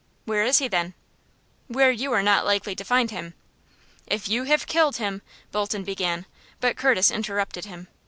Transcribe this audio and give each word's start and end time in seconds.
"Where 0.25 0.43
is 0.43 0.57
he, 0.57 0.67
then?" 0.67 0.95
"Where 1.67 1.91
you 1.91 2.11
are 2.13 2.23
not 2.23 2.43
likely 2.43 2.73
to 2.73 2.83
find 2.83 3.11
him." 3.11 3.35
"If 4.07 4.27
you 4.27 4.45
have 4.45 4.65
killed 4.65 4.95
him" 4.97 5.21
Bolton 5.51 5.83
began, 5.83 6.25
but 6.59 6.75
Curtis 6.75 7.11
interrupted 7.11 7.65
him. 7.65 7.87